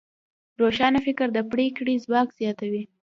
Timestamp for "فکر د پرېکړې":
1.07-2.01